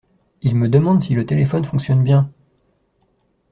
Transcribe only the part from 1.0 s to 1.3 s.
si le